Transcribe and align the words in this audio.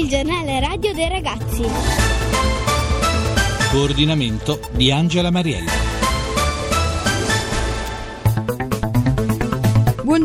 il 0.00 0.08
giornale 0.08 0.60
radio 0.60 0.94
dei 0.94 1.08
ragazzi. 1.10 1.62
Coordinamento 3.70 4.60
di 4.72 4.90
Angela 4.90 5.30
Mariella. 5.30 5.89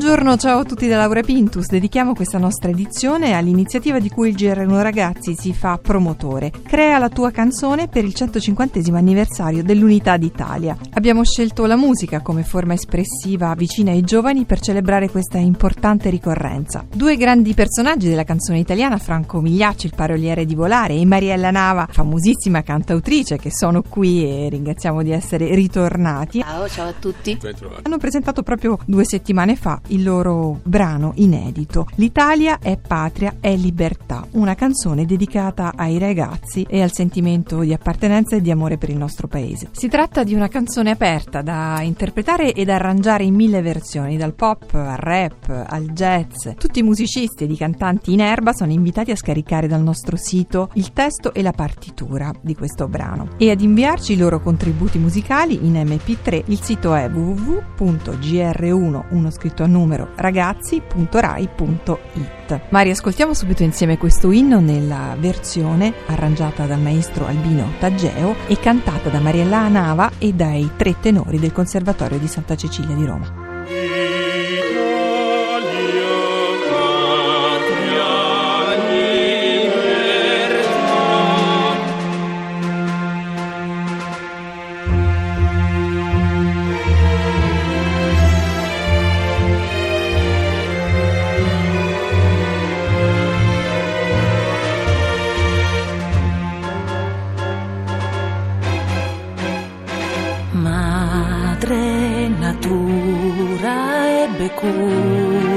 Buongiorno, 0.05 0.38
ciao 0.38 0.60
a 0.60 0.63
tutti 0.63 0.88
da 0.88 0.97
Laura 0.97 1.21
Pintus. 1.21 1.65
Dedichiamo 1.65 2.13
questa 2.13 2.38
nostra 2.38 2.69
edizione 2.69 3.33
all'iniziativa 3.33 3.97
di 3.97 4.10
cui 4.10 4.29
il 4.29 4.35
GR1 4.35 4.81
Ragazzi 4.83 5.33
si 5.35 5.51
fa 5.51 5.79
promotore. 5.81 6.51
Crea 6.63 6.99
la 6.99 7.10
tua 7.10 7.31
canzone 7.31 7.88
per 7.88 8.06
il 8.06 8.13
150 8.13 8.81
anniversario 8.94 9.63
dell'Unità 9.63 10.15
d'Italia. 10.17 10.78
Abbiamo 10.94 11.24
scelto 11.24 11.65
la 11.65 11.76
musica 11.76 12.21
come 12.21 12.44
forma 12.44 12.74
espressiva 12.74 13.56
vicina 13.56 13.89
ai 13.89 14.03
giovani 14.03 14.46
per 14.46 14.60
celebrare 14.60 15.10
questa 15.10 15.39
importante 15.39 16.12
ricorrenza. 16.12 16.85
Due 16.88 17.17
grandi 17.17 17.55
personaggi 17.55 18.07
della 18.07 18.26
canzone 18.26 18.59
italiana, 18.59 18.99
Franco 18.99 19.41
Migliacci, 19.41 19.87
il 19.87 19.95
paroliere 19.95 20.45
di 20.45 20.53
Volare, 20.53 20.93
e 20.93 21.03
Mariella 21.03 21.49
Nava, 21.49 21.87
famosissima 21.90 22.62
cantautrice, 22.62 23.37
che 23.37 23.51
sono 23.51 23.81
qui 23.81 24.23
e 24.23 24.49
ringraziamo 24.49 25.01
di 25.01 25.09
essere 25.09 25.55
ritornati. 25.55 26.41
Ciao, 26.41 26.70
ciao 26.70 26.90
a 26.90 26.93
tutti. 26.93 27.35
Hanno 27.81 27.98
presentato 27.98 28.43
proprio 28.43 28.77
due 28.85 29.03
settimane 29.03 29.55
fa 29.55 29.81
il 29.95 30.04
loro 30.04 30.59
brano 30.62 31.13
inedito. 31.16 31.88
L'Italia 31.95 32.59
è 32.59 32.77
patria, 32.77 33.35
è 33.40 33.55
libertà, 33.55 34.24
una 34.35 34.55
canzone 34.55 35.05
dedicata 35.05 35.73
ai 35.75 35.98
ragazzi 35.98 36.66
e 36.70 36.81
al 36.81 36.91
sentimento 36.91 37.59
di 37.59 37.73
appartenenza 37.73 38.35
e 38.35 38.41
di 38.41 38.52
amore 38.52 38.77
per 38.77 38.89
il 38.89 38.98
nostro 38.98 39.27
paese. 39.27 39.70
Si 39.71 39.88
tratta 39.88 40.23
di 40.23 40.34
una 40.34 40.48
canzone 40.48 40.91
aperta 40.91 41.41
da 41.41 41.80
interpretare 41.81 42.53
ed 42.53 42.70
arrangiare 42.70 43.23
in 43.23 43.34
mille 43.34 43.62
versioni, 43.62 44.17
dal 44.17 44.34
pop 44.34 44.73
al 44.73 44.98
rap 44.98 45.66
al 45.67 45.91
jazz. 45.91 46.49
Tutti 46.57 46.79
i 46.79 46.84
musicisti 46.84 47.45
ed 47.45 47.52
i 47.52 47.57
cantanti 47.57 48.13
in 48.13 48.21
erba 48.21 48.53
sono 48.53 48.71
invitati 48.71 49.12
a 49.12 49.16
scaricare 49.16 49.68
dal 49.68 49.82
nostro 49.82 50.18
sito 50.18 50.70
il 50.74 50.93
testo 50.93 51.34
e 51.34 51.41
la 51.41 51.52
partitura 51.52 52.31
di 52.41 52.55
questo 52.55 52.87
brano 52.87 53.29
e 53.37 53.52
ad 53.52 53.62
inviarci 53.62 54.13
i 54.13 54.18
loro 54.18 54.41
contributi 54.41 54.98
musicali 54.98 55.65
in 55.65 55.74
MP3. 55.74 56.43
Il 56.48 56.62
sito 56.62 56.93
è 56.93 57.09
www.gr1 57.09 59.04
uno 59.09 59.31
scritto 59.31 59.63
a 59.63 59.68
numero 59.68 60.09
ragazzi.rai.it. 60.15 62.62
Ma 62.70 62.81
riascoltiamo 62.81 63.34
subito 63.34 63.63
insieme 63.63 63.98
questo 63.98 64.25
inno 64.31 64.59
nella 64.59 65.16
versione 65.20 65.94
arrangiata 66.08 66.66
dal 66.66 66.80
maestro 66.80 67.26
Albino 67.26 67.73
Taggeo 67.80 68.36
e 68.48 68.58
cantata 68.59 69.09
da 69.09 69.20
Mariella 69.20 69.68
Nava 69.68 70.12
e 70.18 70.34
dai 70.34 70.72
tre 70.76 71.00
tenori 71.00 71.40
del 71.40 71.52
Conservatorio 71.52 72.18
di 72.18 72.28
Santa 72.28 72.56
Cecilia 72.56 72.96
di 72.96 73.06
Roma. 73.06 73.45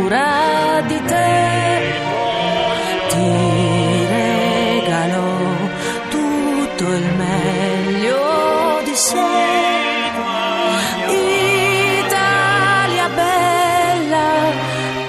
Cura 0.09 0.81
di 0.87 0.99
te, 1.05 1.93
ti 3.11 4.07
regalò 4.17 5.37
tutto 6.09 6.85
il 6.95 7.07
meglio 7.23 8.81
di 8.85 8.95
sé. 8.95 9.37
Italia 12.01 13.09
bella, 13.21 14.29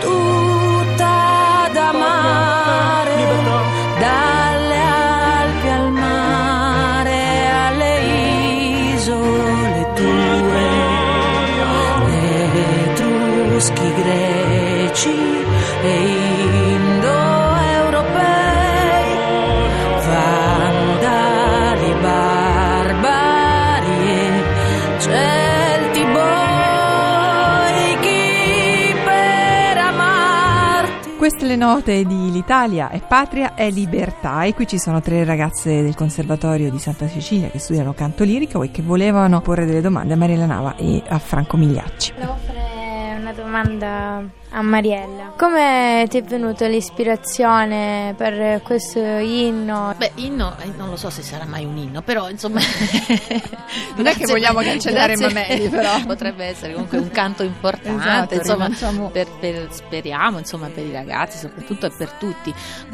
tutta 0.02 1.70
da 1.72 1.92
mare, 1.94 3.20
dalle 4.04 4.82
Alpi 4.82 5.68
al 5.70 5.92
mare, 5.92 7.22
alle 7.66 7.94
isole 8.96 9.39
etruschi, 13.60 13.94
greci 13.94 15.12
e 15.84 15.94
indoeuropei, 16.76 17.18
vandali, 20.06 21.94
barbari 22.02 23.18
e 24.08 24.44
celti 25.00 26.04
boichi 27.96 28.16
per 29.04 29.78
amarti. 29.78 31.18
Queste 31.18 31.46
le 31.46 31.58
note 31.58 32.06
di 32.06 32.32
L'Italia 32.32 32.90
è 32.90 33.02
patria, 33.06 33.56
è 33.56 33.70
libertà 33.70 34.44
e 34.44 34.54
qui 34.54 34.66
ci 34.68 34.80
sono 34.80 35.02
tre 35.02 35.26
ragazze 35.26 35.82
del 35.82 35.96
Conservatorio 35.96 36.72
di 36.72 36.80
Santa 36.80 37.10
Cecilia 37.10 37.50
che 37.50 37.60
studiano 37.60 37.94
canto 37.94 38.24
lirico 38.24 38.64
e 38.64 38.72
che 38.72 38.82
volevano 38.82 39.42
porre 39.42 39.66
delle 39.66 39.82
domande 39.82 40.14
a 40.14 40.18
Mariella 40.18 40.46
Nava 40.46 40.78
e 40.78 41.04
a 41.06 41.20
Franco 41.20 41.58
Migliacci. 41.58 42.14
Volevo 42.14 42.38
fare 43.50 43.68
una 43.68 43.78
domanda 43.80 44.39
a 44.52 44.62
Mariella. 44.62 45.34
Come 45.38 46.06
ti 46.10 46.18
è 46.18 46.24
venuta 46.24 46.68
l'ispirazione 46.68 48.14
per 48.18 48.62
questo 48.64 49.00
inno? 49.00 49.94
Beh, 49.98 50.12
inno, 50.16 50.56
eh, 50.60 50.72
non 50.76 50.90
lo 50.90 50.96
so 50.96 51.10
se 51.10 51.22
sarà 51.22 51.46
mai 51.46 51.66
un 51.66 51.78
inno, 51.78 52.02
però 52.02 52.30
insomma... 52.30 52.60
Non 53.96 54.08
è 54.08 54.16
che 54.16 54.26
vogliamo 54.26 54.62
cancellare 54.62 55.16
Mameli, 55.18 55.68
però. 55.68 56.02
Potrebbe 56.08 56.46
essere 56.46 56.74
comunque 56.74 56.98
un 56.98 57.10
canto 57.10 57.44
importante, 57.44 58.02
Esatto, 58.02 58.34
insomma, 58.36 58.64
rilanciamo- 58.66 59.10
per, 59.10 59.28
per- 59.40 59.68
speriamo, 59.72 60.38
insomma, 60.40 60.68
per 60.68 60.86
i 60.86 60.92
ragazzi 60.92 61.38
soprattutto 61.38 61.86
e 61.86 61.92
per 61.96 62.12
tutti. 62.14 62.54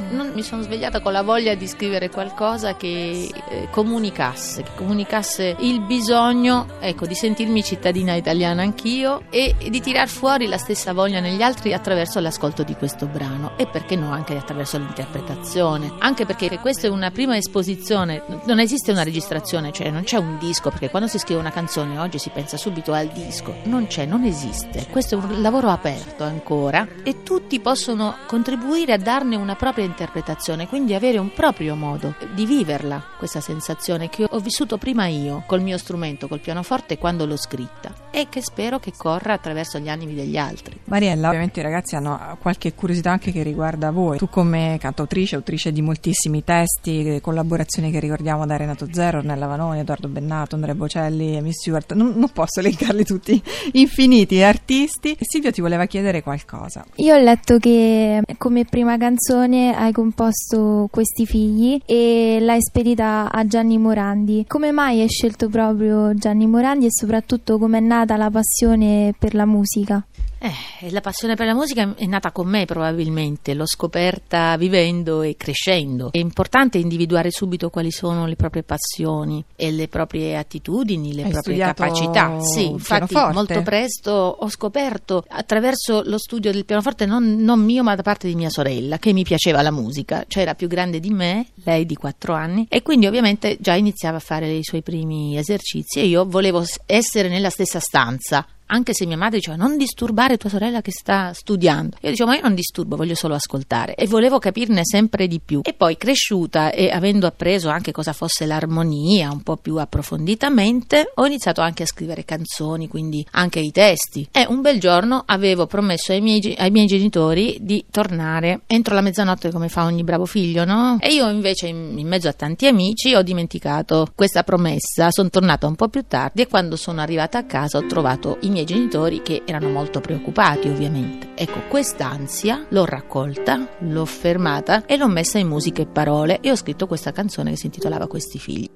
Non- 0.10 0.32
mi 0.34 0.42
sono 0.42 0.62
svegliata 0.64 1.00
con 1.00 1.12
la 1.14 1.22
voglia 1.22 1.54
di 1.56 1.68
scrivere 1.68 2.10
qualcosa 2.10 2.76
che 2.76 3.30
eh, 3.50 3.68
comunicasse, 3.70 4.64
che 4.64 4.72
comunicasse 4.76 5.56
il 5.60 5.80
bisogno, 5.82 6.68
ecco, 6.80 7.06
di 7.06 7.16
sentirmi 7.16 7.64
cittadina 7.64 8.14
italiana 8.16 8.62
anch'io 8.64 9.24
e 9.30 9.56
di 9.70 9.80
tirar 9.80 10.08
fuori 10.10 10.48
la 10.48 10.58
stessa 10.58 10.92
voglia 10.92 11.20
negli 11.20 11.36
altri 11.36 11.45
attraverso 11.46 12.20
l'ascolto 12.20 12.64
di 12.64 12.76
questo 12.76 13.06
brano 13.06 13.58
e 13.58 13.68
perché 13.68 13.96
no 13.96 14.12
anche 14.12 14.36
attraverso 14.36 14.78
l'interpretazione. 14.78 15.94
Anche 16.00 16.26
perché 16.26 16.60
questa 16.60 16.88
è 16.88 16.90
una 16.90 17.12
prima 17.12 17.38
esposizione 17.38 18.24
non 18.46 18.60
esiste 18.60 18.92
una 18.92 19.04
registrazione 19.04 19.72
cioè 19.72 19.90
non 19.92 20.04
c'è 20.04 20.18
un 20.18 20.38
disco 20.40 20.70
perché 20.70 20.90
quando 20.90 21.08
si 21.08 21.20
scrive 21.20 21.40
una 21.40 21.52
canzone 21.52 22.00
oggi 22.00 22.18
si 22.18 22.30
pensa 22.30 22.58
subito 22.58 22.94
al 22.94 23.08
disco. 23.08 23.56
Non 23.64 23.88
c'è 23.88 24.06
non 24.06 24.24
esiste. 24.24 24.88
Questo 24.90 25.16
è 25.16 25.18
un 25.18 25.42
lavoro 25.42 25.70
aperto 25.70 26.24
ancora 26.24 26.88
e 27.04 27.24
tutti 27.24 27.60
possono 27.60 28.16
contribuire 28.26 28.94
a 28.94 28.98
darne 28.98 29.36
una 29.36 29.56
propria 29.56 29.86
interpretazione 29.86 30.68
quindi 30.68 30.94
avere 30.94 31.18
un 31.18 31.32
proprio 31.34 31.76
modo 31.76 32.16
di 32.34 32.46
viverla 32.46 33.04
questa 33.18 33.42
sensazione 33.42 34.10
che 34.10 34.26
ho 34.30 34.40
vissuto 34.40 34.78
prima 34.78 35.08
io 35.08 35.44
col 35.46 35.62
mio 35.62 35.78
strumento 35.78 36.28
col 36.28 36.40
pianoforte 36.40 36.98
quando 36.98 37.26
l'ho 37.26 37.38
scritta 37.38 37.94
e 38.12 38.28
che 38.30 38.42
spero 38.42 38.80
che 38.80 38.94
corra 38.96 39.34
attraverso 39.34 39.78
gli 39.80 39.90
animi 39.90 40.14
degli 40.14 40.38
altri. 40.38 40.80
Mariella, 40.86 41.32
ovviamente 41.36 41.60
i 41.60 41.64
ragazzi 41.64 41.96
hanno 41.96 42.38
qualche 42.42 42.74
curiosità 42.74 43.12
anche 43.12 43.32
che 43.32 43.44
riguarda 43.44 43.92
voi. 43.92 44.18
Tu 44.18 44.30
come 44.30 44.78
cantautrice, 44.80 45.36
autrice 45.36 45.72
di 45.72 45.82
moltissimi 45.82 46.44
testi, 46.44 47.20
collaborazioni 47.22 47.92
che 47.92 48.00
ricordiamo 48.00 48.46
da 48.46 48.56
Renato 48.58 48.88
Zero, 48.92 49.20
Ornella 49.20 49.46
Vanoni, 49.46 49.80
Edoardo 49.80 50.08
Bennato, 50.08 50.56
Andrea 50.56 50.76
Bocelli, 50.76 51.38
Amy 51.38 51.52
Stewart, 51.52 51.94
non, 51.94 52.14
non 52.16 52.30
posso 52.30 52.60
elencarli 52.60 53.04
tutti, 53.04 53.42
infiniti 53.74 54.42
artisti. 54.42 55.16
Silvio 55.20 55.52
ti 55.52 55.62
voleva 55.62 55.86
chiedere 55.86 56.24
qualcosa. 56.24 56.86
Io 56.96 57.16
ho 57.16 57.20
letto 57.20 57.58
che 57.58 58.22
come 58.38 58.66
prima 58.66 58.98
canzone 58.98 59.76
hai 59.76 59.92
composto 59.92 60.88
Questi 60.90 61.26
figli 61.26 61.80
e 61.86 62.38
l'hai 62.40 62.62
spedita 62.62 63.32
a 63.32 63.46
Gianni 63.46 63.78
Morandi. 63.78 64.46
Come 64.48 64.72
mai 64.72 65.02
hai 65.02 65.10
scelto 65.10 65.50
proprio 65.50 66.14
Gianni 66.14 66.48
Morandi 66.48 66.86
e 66.86 66.92
soprattutto 66.92 67.58
come 67.58 67.80
è 67.80 67.82
nata 67.82 68.16
la 68.16 68.30
passione 68.30 69.14
per 69.18 69.34
la 69.34 69.46
musica? 69.46 70.04
Eh, 70.38 70.92
la 70.92 71.02
passione 71.02 71.36
per 71.36 71.46
la 71.46 71.54
musica 71.54 71.96
è 71.96 72.06
nata 72.06 72.32
con 72.32 72.48
me 72.48 72.66
probabilmente, 72.66 73.54
l'ho 73.54 73.66
scoperta 73.66 74.56
vivendo 74.58 75.22
e 75.22 75.36
crescendo. 75.38 76.12
È 76.12 76.18
importante 76.18 76.78
individuare 76.78 77.32
subito 77.32 77.70
quali 77.70 77.92
sono 77.92 78.26
le 78.26 78.36
proprie 78.36 78.64
passioni 78.64 79.44
e 79.56 79.72
le 79.72 79.88
proprie 79.88 80.36
attitudini, 80.38 81.14
le 81.14 81.24
Hai 81.24 81.32
proprie 81.32 81.58
capacità. 81.58 82.40
Sì, 82.42 82.68
infatti 82.68 83.14
pianoforte? 83.14 83.34
molto 83.34 83.62
presto 83.62 84.12
ho 84.12 84.50
scoperto 84.50 85.24
attraverso 85.28 86.04
lo 86.06 86.18
studio 86.18 86.52
del 86.52 86.66
pianoforte 86.66 87.06
non, 87.06 87.38
non 87.38 87.64
mio 87.64 87.84
ma 87.84 87.96
da 87.96 88.02
parte 88.02 88.28
di 88.28 88.36
mia 88.36 88.50
sorella 88.50 88.98
che 88.98 89.14
mi 89.14 89.24
piaceva 89.24 89.62
la 89.62 89.72
musica, 89.72 90.26
cioè 90.28 90.44
era 90.44 90.54
più 90.54 90.68
grande 90.68 91.00
di 91.00 91.10
me, 91.10 91.48
lei 91.64 91.86
di 91.86 91.96
4 91.96 92.34
anni 92.34 92.66
e 92.70 92.82
quindi 92.82 93.08
ovviamente 93.08 93.58
già 93.60 93.74
iniziava 93.74 94.18
a 94.18 94.22
fare 94.22 94.52
i 94.52 94.64
suoi 94.64 94.82
primi 94.82 95.38
esercizi 95.38 96.00
e 96.00 96.06
io 96.06 96.26
volevo 96.26 96.64
essere 96.86 97.30
nella 97.30 97.50
stessa 97.50 97.80
stanza 97.80 98.46
anche 98.68 98.94
se 98.94 99.06
mia 99.06 99.18
madre 99.18 99.38
diceva 99.38 99.56
non 99.56 99.78
disturbare 99.78 100.38
tua 100.38 100.50
sorella 100.50 100.82
che 100.82 100.92
sta 100.92 101.34
studiando. 101.34 101.98
Io 102.02 102.10
dicevo 102.10 102.30
ma 102.30 102.36
io 102.36 102.42
non 102.44 102.56
disturbo, 102.56 102.96
voglio 102.96 103.16
solo 103.16 103.36
ascoltare 103.36 103.96
e 103.96 104.08
volevo 104.08 104.40
capirne 104.40 104.82
sempre 104.84 105.28
di 105.28 105.40
più. 105.40 105.62
E 105.64 105.74
poi 105.74 105.98
cresciuta 105.98 106.72
e 106.72 106.90
avendo 106.90 107.28
appreso 107.28 107.70
anche 107.70 107.92
cosa 107.92 108.14
fosse 108.14 108.46
l'armonia 108.46 109.32
un 109.32 109.42
po' 109.42 109.58
più 109.58 109.78
approfonditamente, 109.78 111.12
ho 111.16 111.26
iniziato 111.26 111.62
anche 111.62 111.84
a 111.84 111.88
scrivere 111.88 112.26
canzoni, 112.26 112.88
quindi 112.88 113.26
anche 113.32 113.60
i 113.60 113.72
testi. 113.72 114.28
E 114.32 114.46
un 114.48 114.62
bel 114.62 114.80
giorno 114.80 115.24
avevo 115.26 115.68
promesso 115.68 116.12
ai 116.12 116.22
miei, 116.22 116.56
ai 116.58 116.72
miei 116.72 116.88
genitori 116.88 117.58
di 117.62 117.86
tornare 117.90 118.62
entro 118.68 118.96
la 118.96 119.02
mezzanotte 119.02 119.52
come 119.52 119.70
fa 119.70 119.86
ogni 119.86 120.04
bravo 120.04 120.26
figlio, 120.26 120.66
no? 120.66 120.98
E 121.00 121.14
io 121.14 121.30
invece 121.30 121.68
in, 121.68 121.96
in 121.98 122.08
mezzo 122.08 122.28
a 122.28 122.34
tanti 122.34 122.68
amici 122.68 123.14
ho 123.14 123.22
dimenticato 123.22 124.08
questa 124.16 124.44
promessa, 124.44 125.12
sono 125.12 125.30
tornata 125.30 125.68
un 125.68 125.76
po' 125.76 125.88
più 125.88 126.04
tardi 126.08 126.42
e 126.42 126.48
quando 126.48 126.76
sono 126.76 127.02
arrivata 127.02 127.38
a 127.38 127.44
casa 127.44 127.78
ho 127.78 127.86
trovato 127.86 128.38
i 128.42 128.50
miei 128.56 128.66
genitori 128.66 129.22
che 129.22 129.42
erano 129.46 129.70
molto 129.70 130.00
preoccupati 130.00 130.70
ovviamente. 130.70 131.32
Ecco, 131.36 131.64
quest'ansia 131.68 132.66
l'ho 132.70 132.86
raccolta, 132.86 133.68
l'ho 133.80 134.06
fermata 134.06 134.86
e 134.86 134.96
l'ho 134.96 135.10
messa 135.10 135.38
in 135.38 135.48
musica 135.48 135.82
e 135.82 135.88
parole 135.88 136.40
e 136.40 136.52
ho 136.52 136.56
scritto 136.56 136.88
questa 136.88 137.12
canzone 137.12 137.50
che 137.52 137.58
si 137.58 137.66
intitolava 137.66 138.08
Questi 138.08 138.40
figli. 138.40 138.70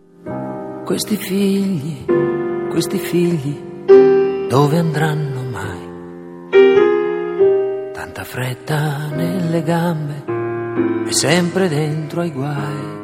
Questi 0.83 1.15
figli, 1.15 2.05
questi 2.69 2.97
figli, 2.97 3.57
dove 4.49 4.77
andranno 4.77 5.43
mai? 5.43 5.87
Tanta 7.93 8.23
fretta 8.23 9.07
nelle 9.07 9.63
gambe 9.63 10.25
e 11.07 11.13
sempre 11.13 11.69
dentro 11.69 12.21
ai 12.21 12.31
guai. 12.31 12.98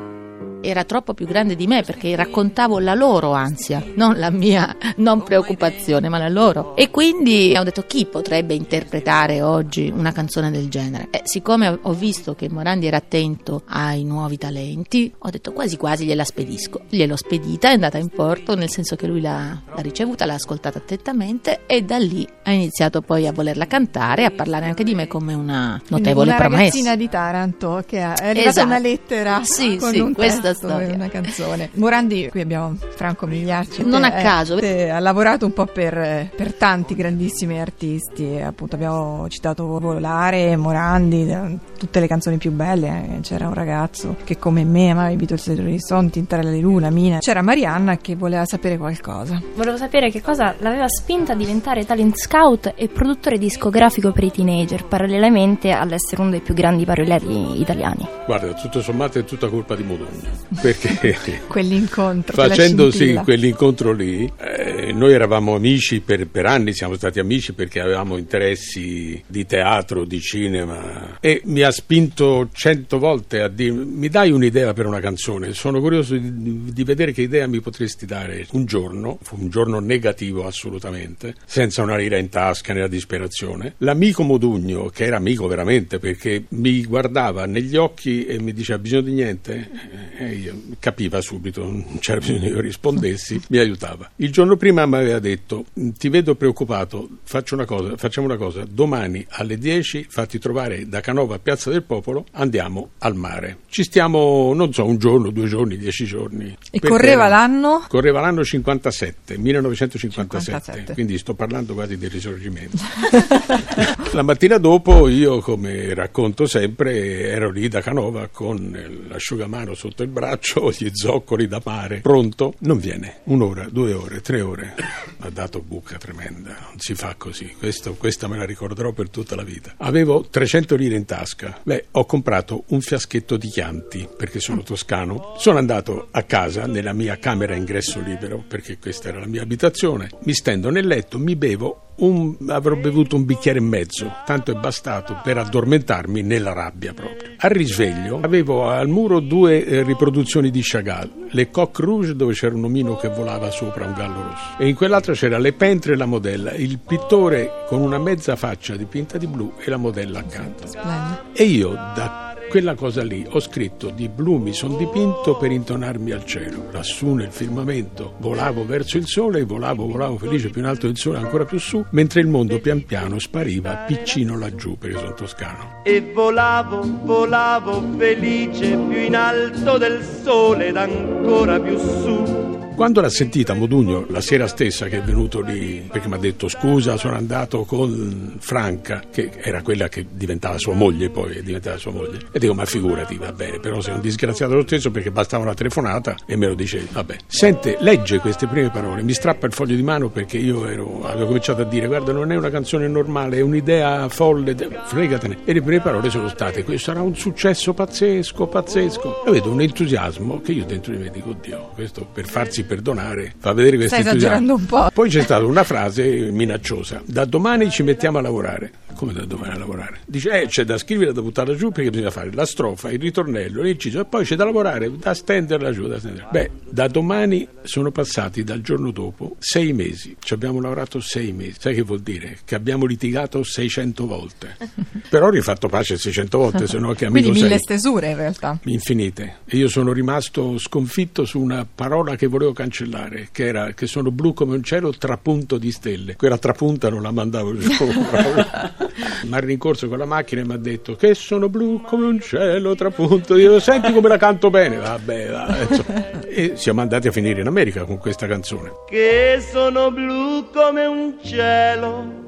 Era 0.68 0.84
troppo 0.84 1.14
più 1.14 1.28
grande 1.28 1.56
di 1.56 1.68
me 1.68 1.84
perché 1.84 2.16
raccontavo 2.16 2.80
la 2.80 2.94
loro 2.96 3.34
ansia, 3.34 3.84
non 3.96 4.18
la 4.18 4.32
mia 4.32 4.76
non 4.98 5.22
preoccupazione, 5.24 6.10
ma 6.10 6.18
la 6.18 6.28
loro. 6.30 6.76
E 6.76 6.90
quindi 6.90 7.54
ho 7.58 7.64
detto 7.64 7.84
chi 7.86 8.06
potrebbe 8.06 8.54
interpretare 8.56 9.42
oggi 9.42 9.92
una 9.96 10.12
canzone 10.12 10.50
del 10.52 10.68
genere? 10.70 11.08
E 11.12 11.22
siccome 11.26 11.78
ho 11.82 11.94
visto 11.94 12.34
che 12.34 12.50
Morandi 12.50 12.88
era 12.88 12.98
attento 12.98 13.62
ai 13.68 14.04
nuovi 14.04 14.38
talenti, 14.38 15.14
ho 15.18 15.30
detto 15.30 15.54
quasi 15.54 15.78
quasi 15.78 16.06
gliela 16.06 16.24
spedisco. 16.24 16.82
Gliel'ho 16.90 17.16
spedita, 17.16 17.70
è 17.70 17.74
andata 17.74 17.98
in 18.00 18.10
porto, 18.10 18.56
nel 18.56 18.70
senso 18.70 18.96
che 18.96 19.06
lui 19.08 19.22
l'ha, 19.22 19.62
l'ha 19.74 19.82
ricevuta, 19.82 20.26
l'ha 20.26 20.34
ascoltata 20.34 20.80
attentamente 20.80 21.62
e 21.68 21.84
da 21.84 21.98
lì 21.98 22.28
ha 22.44 22.52
iniziato 22.52 23.02
poi 23.02 23.28
a 23.28 23.32
volerla 23.32 23.68
cantare, 23.68 24.26
a 24.26 24.32
parlare 24.32 24.66
anche 24.66 24.84
di 24.84 24.96
me 24.96 25.08
come 25.08 25.34
una 25.36 25.80
notevole 25.90 26.30
una 26.30 26.38
promessa. 26.40 26.62
ragazzina 26.64 26.96
di 26.96 27.08
Taranto 27.10 27.84
che 27.86 28.02
ha- 28.02 28.16
è 28.16 28.30
arrivata 28.30 28.50
Esatto. 28.50 28.68
una 28.68 28.80
lettera 28.80 29.42
Sì, 29.44 29.78
con 29.78 29.92
sì, 29.92 30.00
un 30.00 30.14
questa 30.14 30.54
storia. 30.56 30.88
e 30.90 30.94
una 30.94 31.10
canzone. 31.10 31.70
Morandi, 31.74 32.28
qui 32.30 32.42
abbiamo 32.42 32.76
Franco 32.96 33.26
Migliacci. 33.28 33.84
Non 33.86 34.02
che 34.02 34.08
a 34.08 34.12
caso. 34.22 34.56
che 34.56 34.90
ha 34.90 35.00
lavorato 35.00 35.46
un 35.46 35.54
po' 35.54 35.66
per, 35.66 36.30
per 36.36 36.54
tanti 36.54 36.96
grandissimi 36.96 37.60
artisti. 37.60 38.36
e 38.38 38.42
Appunto 38.44 38.76
abbiamo 38.76 39.28
citato 39.30 39.66
Volare, 39.80 40.56
Morandi, 40.56 41.30
eh, 41.30 41.58
tutte 41.78 42.00
le 42.00 42.08
canzoni 42.08 42.38
più 42.38 42.52
belle. 42.52 42.88
eh, 43.18 43.20
C'era 43.22 43.48
un 43.48 43.54
ragazzo 43.54 44.16
che 44.24 44.38
come 44.38 44.64
me 44.64 44.90
amava 44.92 45.10
i 45.10 45.16
Beatles 45.16 45.48
e 45.48 45.80
Son, 45.80 46.10
Tintarella 46.10 46.52
di 46.52 46.62
Luna, 46.62 46.90
Mina. 46.90 47.18
C'era 47.20 47.42
Marianna 47.42 47.98
che 47.98 48.16
voleva 48.16 48.46
sapere 48.46 48.78
qualcosa. 48.78 49.42
Volevo 49.56 49.78
sapere 49.78 50.10
che 50.10 50.22
cosa 50.22 50.56
l'aveva 50.60 50.88
spinta 50.88 51.34
a 51.34 51.36
diventare 51.36 51.86
talent 51.86 52.18
scout 52.18 52.74
e 52.76 52.88
produttore 52.88 53.38
discografico 53.38 54.12
per 54.12 54.24
i 54.24 54.32
teenager, 54.32 54.86
parallelamente 54.86 55.72
all'essere 55.72 56.22
uno 56.22 56.32
dei 56.32 56.40
più 56.42 56.54
grandi 56.54 56.86
parolieri 56.86 57.60
italiani. 57.60 58.08
Guarda, 58.26 58.54
tutto 58.54 58.82
sommato 58.82 59.20
è 59.20 59.24
tutta 59.26 59.48
colpa 59.50 59.76
di 59.76 59.84
Modugno, 59.84 60.30
perché 60.62 61.42
Quell'incontro. 61.48 62.34
quella 62.34 62.50
facendo 62.50 62.90
sì 62.92 62.98
scintilla. 62.98 63.22
quell'incontro 63.22 63.92
lì, 63.94 64.32
eh, 64.38 64.65
noi 64.96 65.14
eravamo 65.14 65.56
amici 65.56 66.00
per, 66.00 66.28
per 66.28 66.46
anni, 66.46 66.74
siamo 66.74 66.96
stati 66.96 67.20
amici 67.20 67.54
perché 67.54 67.82
avevamo 67.82 68.18
interessi 68.18 69.22
di 69.28 69.46
teatro, 69.46 70.06
di 70.06 70.22
cinema 70.22 71.18
e 71.20 71.42
mi 71.46 71.62
ha 71.62 71.72
spinto 71.72 72.50
cento 72.54 72.98
volte 72.98 73.42
a 73.42 73.50
dire 73.50 73.72
mi 73.72 74.08
dai 74.08 74.32
un'idea 74.32 74.74
per 74.74 74.86
una 74.86 75.00
canzone, 75.00 75.54
sono 75.54 75.80
curioso 75.82 76.16
di, 76.16 76.72
di 76.72 76.84
vedere 76.84 77.12
che 77.12 77.22
idea 77.22 77.46
mi 77.48 77.60
potresti 77.60 78.06
dare 78.06 78.48
un 78.52 78.66
giorno, 78.66 79.20
fu 79.22 79.38
un 79.40 79.50
giorno 79.50 79.80
negativo 79.80 80.48
assolutamente, 80.48 81.36
senza 81.46 81.82
una 81.82 81.98
lira 81.98 82.18
in 82.18 82.30
tasca 82.30 82.74
nella 82.74 82.88
disperazione. 82.88 83.74
L'amico 83.80 84.24
Modugno, 84.24 84.88
che 84.88 85.06
era 85.06 85.18
amico 85.18 85.48
veramente 85.48 86.00
perché 86.00 86.46
mi 86.50 86.84
guardava 86.86 87.46
negli 87.46 87.76
occhi 87.76 88.26
e 88.26 88.40
mi 88.40 88.54
diceva 88.54 88.80
bisogno 88.80 89.02
di 89.02 89.12
niente, 89.12 89.70
e 90.18 90.30
io 90.36 90.62
capiva 90.80 91.20
subito, 91.20 91.64
non 91.64 92.00
c'era 92.00 92.20
bisogno 92.20 92.40
che 92.40 92.48
io 92.48 92.62
rispondessi, 92.62 93.42
mi 93.50 93.58
aiutava. 93.58 94.10
Il 94.18 94.32
giorno 94.32 94.56
prima 94.56 94.85
mi 94.86 94.96
aveva 94.96 95.20
detto 95.20 95.66
ti 95.74 96.10
vedo 96.10 96.36
preoccupato, 96.36 97.08
faccio 97.24 97.56
una 97.56 97.66
cosa, 97.66 97.96
facciamo 97.98 98.28
una 98.28 98.38
cosa, 98.38 98.64
domani 98.68 99.26
alle 99.30 99.58
10 99.58 100.06
fatti 100.10 100.40
trovare 100.40 100.88
da 100.88 101.02
Canova 101.02 101.36
a 101.36 101.40
Piazza 101.40 101.70
del 101.70 101.84
Popolo, 101.84 102.26
andiamo 102.32 102.92
al 103.00 103.16
mare. 103.16 103.60
Ci 103.70 103.84
stiamo, 103.84 104.54
non 104.54 104.74
so, 104.74 104.86
un 104.86 104.98
giorno, 104.98 105.30
due 105.30 105.48
giorni, 105.48 105.78
dieci 105.78 106.06
giorni. 106.06 106.56
E 106.72 106.80
correva 106.80 107.28
l'anno? 107.28 107.86
Correva 107.88 108.22
l'anno 108.22 108.44
57, 108.44 109.38
1957, 109.38 110.62
57. 110.62 110.94
quindi 110.94 111.18
sto 111.18 111.34
parlando 111.34 111.74
quasi 111.74 111.98
del 111.98 112.10
risorgimento. 112.10 112.78
La 114.14 114.22
mattina 114.22 114.58
dopo 114.58 115.08
io, 115.08 115.40
come 115.40 115.94
racconto 115.94 116.46
sempre, 116.46 117.28
ero 117.30 117.52
lì 117.52 117.68
da 117.68 117.82
Canova 117.82 118.30
con 118.32 119.04
l'asciugamano 119.10 119.74
sotto 119.74 120.04
il 120.04 120.10
braccio, 120.10 120.72
gli 120.78 120.90
zoccoli 120.94 121.48
da 121.48 121.62
mare, 121.64 122.00
pronto? 122.00 122.54
Non 122.60 122.78
viene. 122.78 123.18
Un'ora, 123.26 123.68
due 123.70 123.94
ore, 123.94 124.22
tre 124.22 124.42
ore. 124.42 124.75
Ha 125.20 125.30
dato 125.30 125.62
bucca 125.62 125.98
tremenda, 125.98 126.50
non 126.70 126.78
si 126.78 126.94
fa 126.96 127.16
così. 127.18 127.56
Questo- 127.58 127.94
questa 127.96 128.28
me 128.28 128.38
la 128.38 128.46
ricorderò 128.46 128.92
per 128.92 129.10
tutta 129.10 129.36
la 129.36 129.44
vita. 129.44 129.74
Avevo 129.78 130.26
300 130.30 130.76
lire 130.76 130.96
in 130.96 131.06
tasca. 131.06 131.60
Beh, 131.64 131.86
ho 131.92 132.06
comprato 132.06 132.64
un 132.68 132.82
fiaschetto 132.82 133.38
di 133.38 133.48
Chianti, 133.48 134.08
perché 134.16 134.40
sono 134.40 134.62
toscano. 134.64 135.36
Sono 135.38 135.58
andato 135.58 136.08
a 136.12 136.24
casa, 136.24 136.66
nella 136.68 136.94
mia 136.94 137.18
camera 137.18 137.54
a 137.54 137.58
ingresso 137.58 138.00
libero, 138.02 138.44
perché 138.48 138.78
questa 138.78 139.10
era 139.10 139.20
la 139.20 139.28
mia 139.28 139.42
abitazione. 139.42 140.10
Mi 140.24 140.34
stendo 140.34 140.70
nel 140.70 140.86
letto, 140.88 141.18
mi 141.18 141.36
bevo 141.36 141.80
un- 141.98 142.36
avrò 142.50 142.76
bevuto 142.76 143.16
un 143.16 143.24
bicchiere 143.24 143.60
e 143.60 143.62
mezzo, 143.62 144.12
tanto 144.26 144.52
è 144.52 144.56
bastato 144.56 145.18
per 145.24 145.38
addormentarmi 145.38 146.22
nella 146.24 146.52
rabbia 146.52 146.94
proprio. 146.94 147.32
Al 147.38 147.50
risveglio 147.52 148.20
avevo 148.22 148.68
al 148.70 148.90
muro 148.90 149.22
due 149.22 149.64
eh, 149.66 149.82
riproduzioni 149.84 150.52
di 150.52 150.60
Chagall, 150.62 151.28
le 151.30 151.50
Coq 151.50 151.80
Rouge 151.80 152.14
dove 152.14 152.34
c'era 152.34 152.54
un 152.54 152.66
omino 152.66 152.98
che 152.98 153.08
volava 153.08 153.50
sopra 153.50 153.86
un 153.86 153.94
gallo 153.94 154.24
rosso 154.24 154.58
e 154.66 154.70
in 154.70 154.76
quell'altra 154.76 155.14
c'era 155.14 155.38
le 155.38 155.54
Pentre 155.54 155.94
e 155.94 155.96
la 155.96 156.06
modella, 156.06 156.54
il 156.54 156.80
pittore 156.80 157.66
con 157.68 157.82
una 157.82 158.00
mezza 158.00 158.36
faccia 158.36 158.76
dipinta 158.76 159.18
di 159.20 159.28
blu 159.28 159.54
e 159.60 159.70
la 159.70 159.78
modella 159.78 160.20
accanto. 160.20 160.66
Splendido. 160.66 161.22
E 161.34 161.44
io 161.44 161.74
da 161.74 162.36
quella 162.50 162.74
cosa 162.74 163.04
lì 163.04 163.26
ho 163.30 163.40
scritto 163.40 163.90
di 163.90 164.08
blu 164.10 164.38
mi 164.38 164.54
son 164.54 164.78
dipinto 164.78 165.38
per 165.38 165.52
intonarmi 165.52 166.12
al 166.12 166.26
cielo. 166.26 166.68
Lassù 166.72 167.14
nel 167.14 167.30
firmamento 167.30 168.16
volavo 168.18 168.66
verso 168.66 168.98
il 168.98 169.06
sole, 169.06 169.44
volavo, 169.44 169.88
volavo 169.88 170.18
felice 170.18 170.50
più 170.50 170.62
in 170.62 170.68
alto 170.68 170.88
del 170.88 170.98
sole, 170.98 171.20
ancora 171.20 171.46
più 171.46 171.60
su, 171.60 171.86
mentre 171.92 172.22
il 172.22 172.28
mondo 172.28 172.60
pian 172.60 172.84
piano 172.86 173.20
spariva 173.20 173.84
piccino 173.86 174.38
laggiù 174.38 174.78
perché 174.78 174.98
sono 174.98 175.14
toscano. 175.14 175.82
e 175.84 176.12
volavo, 176.12 176.82
volavo 177.04 177.84
felice 177.98 178.76
più 178.76 178.98
in 178.98 179.16
alto 179.16 179.78
del 179.78 180.04
sole 180.04 180.68
ed 180.68 180.78
ancora 180.78 181.60
più 181.60 181.78
su. 181.78 182.45
Quando 182.76 183.00
l'ha 183.00 183.10
sentita 183.10 183.54
Modugno 183.54 184.06
la 184.10 184.20
sera 184.20 184.48
stessa 184.48 184.88
che 184.88 184.98
è 184.98 185.02
venuto 185.02 185.40
lì, 185.40 185.88
perché 185.90 186.10
mi 186.10 186.16
ha 186.16 186.18
detto 186.18 186.50
scusa, 186.50 186.98
sono 186.98 187.16
andato 187.16 187.64
con 187.64 188.36
Franca, 188.40 189.02
che 189.10 189.32
era 189.38 189.62
quella 189.62 189.88
che 189.88 190.06
diventava 190.12 190.58
sua 190.58 190.74
moglie 190.74 191.10
poi, 191.10 191.38
è 191.38 191.42
diventata 191.42 191.78
sua 191.78 191.92
moglie, 191.92 192.20
e 192.34 192.38
dico 192.38 192.54
ma 192.54 192.66
figurati, 192.66 193.16
va 193.16 193.32
bene, 193.32 193.60
però 193.62 193.80
sei 193.80 193.94
un 193.94 194.02
disgraziato 194.02 194.56
lo 194.56 194.64
stesso 194.64 194.92
perché 194.92 195.10
bastava 195.10 195.44
una 195.44 195.54
telefonata 195.54 196.18
e 196.26 196.36
me 196.36 196.48
lo 196.48 196.54
dicevi, 196.54 196.90
vabbè. 196.92 197.16
Sente, 197.26 197.78
legge 197.80 198.20
queste 198.20 198.46
prime 198.46 198.70
parole, 198.70 199.04
mi 199.04 199.14
strappa 199.14 199.46
il 199.46 199.54
foglio 199.54 199.76
di 199.76 199.84
mano 199.84 200.10
perché 200.10 200.38
io 200.38 200.68
ero, 200.68 201.06
avevo 201.06 201.28
cominciato 201.28 201.62
a 201.62 201.66
dire 201.66 201.88
guarda 201.88 202.12
non 202.12 202.34
è 202.34 202.36
una 202.36 202.50
canzone 202.50 202.90
normale, 202.90 203.38
è 203.38 203.42
un'idea 203.42 204.10
folle, 204.10 204.54
fregatene. 204.84 205.38
E 205.46 205.54
le 205.54 205.62
prime 205.62 205.80
parole 205.80 206.10
sono 206.10 206.28
state 206.28 206.64
questo 206.66 206.92
sarà 206.92 207.02
un 207.02 207.16
successo 207.16 207.74
pazzesco, 207.74 208.48
pazzesco. 208.48 209.26
E 209.26 209.32
vedo 209.32 209.50
un 209.50 209.62
entusiasmo 209.62 210.42
che 210.42 210.52
io 210.52 210.66
dentro 210.66 210.92
di 210.92 211.02
me 211.02 211.10
dico 211.10 211.30
oddio, 211.30 211.72
questo 211.74 212.06
per 212.12 212.26
farsi 212.28 212.64
perdonare 212.66 213.34
fa 213.40 213.54
vedere 213.54 213.78
questo 213.78 213.96
Stai 213.96 214.08
esagerando 214.08 214.56
un 214.56 214.66
po'. 214.66 214.90
Poi 214.94 215.10
c'è 215.10 215.22
stata 215.22 215.46
una 215.46 215.64
frase 215.64 216.32
minacciosa: 216.32 217.02
da 217.06 217.26
domani 217.26 217.70
ci 217.70 217.84
mettiamo 217.84 218.18
a 218.18 218.22
lavorare. 218.22 218.72
Come 218.96 219.12
da 219.12 219.26
domani 219.26 219.54
a 219.54 219.58
lavorare? 219.58 220.00
Dice, 220.06 220.42
eh, 220.42 220.48
c'è 220.48 220.64
da 220.64 220.78
scrivere, 220.78 221.12
da 221.12 221.22
buttarla 221.22 221.54
giù 221.56 221.72
perché 221.72 221.90
bisogna 221.90 222.12
fare 222.12 222.32
la 222.32 222.46
strofa, 222.46 222.92
il 222.92 223.00
ritornello, 223.00 223.62
l'inciso 223.62 224.00
e 224.00 224.06
poi 224.06 224.24
c'è 224.24 224.36
da 224.36 224.46
lavorare, 224.46 224.90
da 224.98 225.14
stenderla 225.14 225.72
giù. 225.72 225.88
Da 225.88 226.00
stenderla. 226.00 226.30
Beh, 226.32 226.52
da 226.70 226.88
domani 226.88 227.48
sono 227.64 227.92
passati 227.92 228.44
dal 228.44 228.62
giorno 228.62 228.92
dopo 228.92 229.36
sei 229.40 229.74
mesi. 229.74 230.16
Ci 230.20 230.34
abbiamo 230.34 230.62
lavorato 230.62 231.00
sei 231.02 231.34
mesi. 231.34 231.56
Sai 231.60 231.76
che 231.76 231.82
vuol 231.82 232.00
dire? 232.02 232.38
Che 232.46 232.56
abbiamo 232.56 232.86
litigato 232.86 233.44
600 233.44 234.08
volte. 234.08 234.58
Però 235.10 235.28
ho 235.28 235.30
rifatto 235.30 235.68
pace 235.68 235.98
600 235.98 236.38
volte, 236.38 236.68
se 236.68 236.78
no 236.78 236.94
che 236.94 237.06
amico 237.06 237.30
Quindi 237.30 237.42
mille 237.42 237.58
sei. 237.58 237.78
stesure 237.78 238.12
in 238.12 238.16
realtà. 238.16 238.58
Infinite. 238.64 239.40
E 239.46 239.58
io 239.58 239.68
sono 239.68 239.92
rimasto 239.92 240.58
sconfitto 240.58 241.26
su 241.26 241.40
una 241.42 241.66
parola 241.66 242.16
che 242.16 242.28
volevo 242.28 242.54
cancellare, 242.54 243.28
che 243.32 243.46
era 243.46 243.74
che 243.74 243.88
sono 243.88 244.12
blu 244.12 244.34
come 244.34 244.56
un 244.56 244.64
cielo 244.64 244.92
trapunto 244.92 245.58
di 245.58 245.72
stelle. 245.72 246.16
Quella 246.16 246.38
trapunta 246.38 246.90
non 246.90 247.02
la 247.02 247.12
mandavo 247.12 247.58
giù. 247.58 247.70
mi 249.24 249.34
ha 249.36 249.40
rincorso 249.40 249.88
con 249.88 249.98
la 249.98 250.06
macchina 250.06 250.42
e 250.42 250.46
mi 250.46 250.54
ha 250.54 250.58
detto 250.58 250.96
che 250.96 251.14
sono 251.16 251.50
blu 251.50 251.82
come 251.82 252.06
un 252.06 252.20
cielo 252.20 252.76
trapunto. 252.76 253.36
Io 253.36 253.60
senti 253.60 253.92
come 253.94 254.08
la 254.08 254.18
canto 254.18 254.50
bene. 254.50 254.78
Vabbè, 254.78 255.30
va, 255.30 255.58
insomma. 255.70 256.22
E 256.22 256.54
siamo 256.56 256.82
andati 256.82 257.08
a 257.08 257.12
finire 257.12 257.42
in 257.42 257.48
America 257.48 257.84
con 257.86 257.98
questa 257.98 258.28
canzone. 258.28 258.72
che 258.88 259.44
sono 259.52 259.92
blu 259.92 260.50
come 260.52 260.86
un 260.86 261.16
cielo 261.24 262.24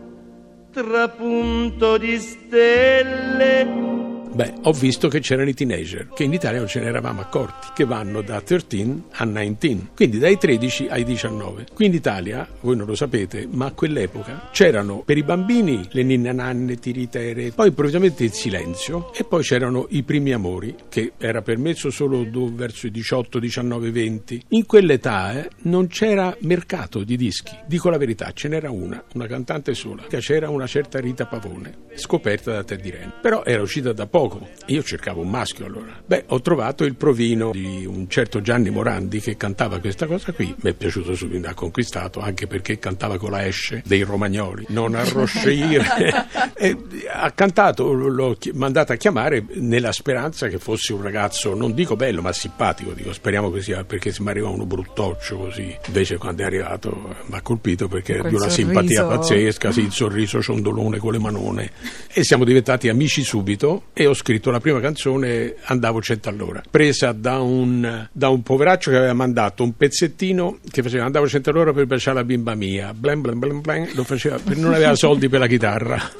trapunto 0.72 1.98
di 1.98 2.18
stelle. 2.20 3.97
Beh, 4.38 4.54
ho 4.66 4.72
visto 4.72 5.08
che 5.08 5.20
c'erano 5.20 5.50
i 5.50 5.56
teenager, 5.56 6.10
che 6.14 6.24
in 6.24 6.32
Italia 6.32 6.60
non 6.60 6.68
ce 6.68 6.80
ne 6.80 6.86
eravamo 6.86 7.22
accorti, 7.22 7.70
che 7.74 7.86
vanno 7.86 8.22
da 8.22 8.40
13 8.40 9.06
a 9.14 9.26
19, 9.26 9.88
quindi 9.96 10.20
dai 10.20 10.38
13 10.38 10.90
ai 10.90 11.04
19. 11.04 11.66
Qui 11.74 11.88
in 11.88 11.96
Italia, 11.96 12.48
voi 12.60 12.76
non 12.76 12.86
lo 12.86 12.94
sapete, 12.94 13.48
ma 13.50 13.66
a 13.66 13.72
quell'epoca 13.72 14.50
c'erano 14.52 15.02
per 15.04 15.18
i 15.18 15.24
bambini 15.24 15.88
le 15.90 16.04
ninne 16.04 16.32
nanne, 16.34 16.76
tiritere, 16.76 17.50
poi 17.50 17.70
improvvisamente 17.70 18.26
il 18.26 18.32
silenzio 18.32 19.12
e 19.12 19.24
poi 19.24 19.42
c'erano 19.42 19.88
i 19.90 20.04
primi 20.04 20.34
amori, 20.34 20.76
che 20.88 21.14
era 21.18 21.42
permesso 21.42 21.90
solo 21.90 22.24
verso 22.54 22.86
i 22.86 22.92
18, 22.92 23.40
19, 23.40 23.90
20. 23.90 24.46
In 24.50 24.68
quell'età 24.68 25.34
eh, 25.34 25.50
non 25.64 25.88
c'era 25.88 26.38
mercato 26.42 27.04
di 27.04 27.18
dischi, 27.18 27.58
dico 27.66 27.90
la 27.90 27.98
verità, 27.98 28.32
ce 28.34 28.50
n'era 28.50 28.70
una, 28.70 29.04
una 29.16 29.26
cantante 29.26 29.74
sola, 29.74 30.04
che 30.08 30.20
c'era 30.20 30.48
una 30.52 30.68
certa 30.68 31.00
Rita 31.00 31.26
Pavone, 31.26 31.86
scoperta 31.96 32.52
da 32.52 32.64
Teddy 32.64 32.92
Ren, 32.92 33.14
però 33.20 33.44
era 33.44 33.64
uscita 33.64 33.94
da 33.94 34.06
poco. 34.06 34.26
Io 34.68 34.84
cercavo 34.84 35.22
un 35.22 35.30
maschio 35.30 35.66
allora. 35.66 36.02
Beh, 36.06 36.26
ho 36.28 36.42
trovato 36.42 36.84
il 36.84 36.96
provino 36.96 37.52
di 37.52 37.86
un 37.86 38.10
certo 38.10 38.42
Gianni 38.42 38.70
Morandi 38.70 39.20
che 39.22 39.38
cantava 39.38 39.80
questa 39.80 40.06
cosa 40.06 40.32
qui. 40.34 40.54
Mi 40.62 40.72
è 40.72 40.74
piaciuto 40.74 41.16
subito, 41.16 41.40
mi 41.40 41.46
ha 41.46 41.54
conquistato, 41.54 42.20
anche 42.20 42.48
perché 42.48 42.80
cantava 42.80 43.18
con 43.18 43.32
la 43.32 43.46
esce 43.46 43.82
dei 43.86 44.02
romagnoli. 44.02 44.66
Non 44.70 44.96
arrosceire. 44.96 45.86
e 46.56 46.78
ha 47.12 47.32
cantato, 47.32 47.94
l'ho 47.94 48.38
mandato 48.54 48.92
a 48.92 48.96
chiamare 48.96 49.46
nella 49.54 49.92
speranza 49.92 50.48
che 50.48 50.58
fosse 50.58 50.94
un 50.94 51.02
ragazzo, 51.02 51.56
non 51.56 51.74
dico 51.74 51.96
bello, 51.96 52.22
ma 52.22 52.34
simpatico. 52.34 52.92
Dico, 52.92 53.14
speriamo 53.14 53.52
che 53.52 53.62
sia, 53.62 53.84
perché 53.84 54.12
se 54.12 54.22
mi 54.22 54.30
arriva 54.30 54.50
uno 54.50 54.66
bruttoccio 54.66 55.38
così. 55.38 55.76
Invece 55.88 56.18
quando 56.18 56.42
è 56.42 56.46
arrivato 56.46 56.92
eh, 56.92 57.16
mi 57.28 57.36
ha 57.36 57.42
colpito 57.42 57.88
perché 57.88 58.16
era 58.16 58.28
di 58.28 58.36
una 58.36 58.50
sorriso. 58.50 58.70
simpatia 58.70 59.06
pazzesca, 59.06 59.72
sì, 59.72 59.82
il 59.82 59.92
sorriso 59.92 60.42
ciondolone 60.42 60.98
con 60.98 61.12
le 61.12 61.20
manone. 61.20 61.72
E 62.12 62.24
siamo 62.24 62.44
diventati 62.44 62.90
amici 62.90 63.24
subito 63.24 63.84
e 63.94 64.08
ho 64.08 64.14
scritto 64.18 64.52
la 64.52 64.60
prima 64.60 64.80
canzone 64.80 65.56
Andavo 65.66 66.02
100 66.02 66.30
all'ora, 66.30 66.62
presa 66.70 67.12
da 67.12 67.40
un, 67.40 68.08
da 68.12 68.30
un 68.30 68.42
poveraccio 68.42 68.92
che 68.92 68.98
aveva 68.98 69.14
mandato 69.14 69.64
un 69.64 69.76
pezzettino 69.76 70.58
che 70.70 70.82
faceva 70.82 71.06
Andavo 71.06 71.28
100 71.28 71.50
all'ora 71.50 71.74
per 71.74 71.86
baciare 71.86 72.18
la 72.18 72.24
bimba 72.24 72.56
mia, 72.56 72.94
blam 72.94 73.22
blam 73.22 73.40
blam 73.40 73.62
blam, 73.62 73.88
lo 73.94 74.04
faceva 74.04 74.38
non 74.56 74.74
aveva 74.74 74.96
soldi 74.96 75.30
per 75.30 75.40
la 75.40 75.48
chitarra. 75.48 76.02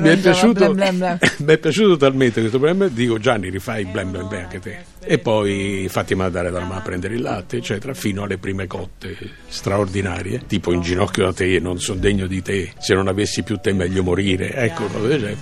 Mi, 0.00 0.08
è 0.08 0.16
piaciuto, 0.18 0.72
blam 0.72 0.74
blam 0.74 0.96
blam. 0.96 1.18
mi 1.38 1.52
è 1.52 1.58
piaciuto 1.58 1.96
talmente 1.96 2.40
questo 2.40 2.58
blam, 2.58 2.88
dico 2.88 3.18
Gianni 3.18 3.50
rifai 3.50 3.84
blam 3.84 4.10
blam 4.10 4.28
blam 4.28 4.42
anche 4.42 4.58
te. 4.58 4.98
E 5.02 5.18
poi 5.18 5.86
fatti 5.88 6.14
mandare 6.14 6.50
dalla 6.50 6.64
mamma 6.64 6.80
a 6.80 6.82
prendere 6.82 7.14
il 7.14 7.22
latte, 7.22 7.56
eccetera, 7.56 7.94
fino 7.94 8.24
alle 8.24 8.38
prime 8.38 8.66
cotte 8.66 9.16
straordinarie, 9.48 10.46
tipo 10.46 10.72
in 10.72 10.82
ginocchio 10.82 11.24
da 11.24 11.32
te, 11.32 11.58
non 11.58 11.80
sono 11.80 11.98
degno 12.00 12.26
di 12.26 12.42
te, 12.42 12.72
se 12.78 12.94
non 12.94 13.08
avessi 13.08 13.42
più 13.42 13.56
te 13.56 13.72
meglio 13.72 14.02
morire, 14.02 14.52
ecco, 14.52 14.86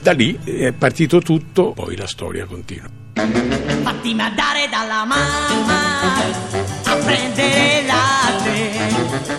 da 0.00 0.12
lì 0.12 0.38
è 0.44 0.72
partito 0.72 1.20
tutto, 1.20 1.72
poi 1.72 1.96
la 1.96 2.06
storia 2.06 2.46
continua. 2.46 2.88
Fatti 3.82 4.14
mandare 4.14 4.68
dalla 4.70 5.04
mamma 5.04 6.14
a 6.84 6.96
prendere 7.04 7.80
il 7.80 7.86
latte. 7.86 8.78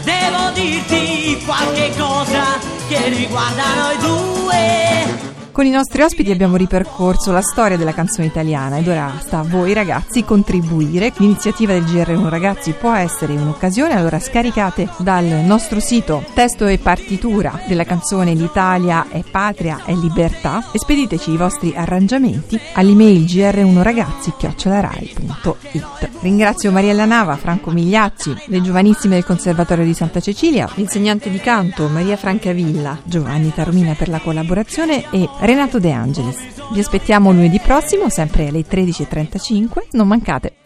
Devo 0.04 0.52
dirti 0.54 1.42
qualche 1.46 1.92
cosa 1.98 2.60
che 2.90 3.10
riguarda 3.10 3.64
noi 3.76 3.98
due. 3.98 5.29
Con 5.60 5.68
i 5.68 5.72
nostri 5.72 6.02
ospiti 6.02 6.32
abbiamo 6.32 6.56
ripercorso 6.56 7.34
la 7.34 7.42
storia 7.42 7.76
della 7.76 7.94
canzone 7.94 8.28
italiana 8.28 8.78
ed 8.78 8.88
ora 8.88 9.12
sta 9.20 9.40
a 9.40 9.44
voi 9.44 9.74
ragazzi 9.74 10.24
contribuire. 10.24 11.12
L'iniziativa 11.18 11.74
del 11.74 11.84
GR1 11.84 12.30
Ragazzi 12.30 12.72
può 12.72 12.94
essere 12.94 13.34
un'occasione, 13.34 13.94
allora 13.94 14.22
scaricate 14.22 14.88
dal 15.00 15.26
nostro 15.26 15.82
sito 15.82 16.24
testo 16.34 16.66
e 16.66 16.78
partitura 16.78 17.60
della 17.68 17.84
canzone 17.84 18.36
L'Italia 18.36 19.10
è 19.10 19.22
patria 19.30 19.82
è 19.84 19.94
libertà 19.94 20.64
e 20.72 20.80
spediteci 20.80 21.32
i 21.32 21.36
vostri 21.36 21.74
arrangiamenti 21.76 22.58
all'email 22.76 23.26
gr1ragazzi 23.26 24.38
chiocciolarai.it. 24.38 26.10
Ringrazio 26.22 26.72
Mariella 26.72 27.04
Nava, 27.04 27.36
Franco 27.36 27.72
Migliacci, 27.72 28.34
le 28.46 28.62
giovanissime 28.62 29.16
del 29.16 29.26
Conservatorio 29.26 29.84
di 29.84 29.94
Santa 29.94 30.22
Cecilia, 30.22 30.70
l'insegnante 30.76 31.30
di 31.30 31.40
canto 31.40 31.90
Maria 31.90 32.16
Francavilla, 32.16 33.00
Giovanni 33.04 33.54
Taromina 33.54 33.94
per 33.94 34.08
la 34.08 34.20
collaborazione 34.20 35.04
e 35.12 35.28
Renato 35.50 35.80
De 35.80 35.92
Angelis. 35.92 36.38
Vi 36.74 36.80
aspettiamo 36.80 37.32
lunedì 37.32 37.60
prossimo, 37.60 38.08
sempre 38.08 38.50
alle 38.50 38.60
13.35, 38.60 39.88
non 39.94 40.08
mancate. 40.08 40.59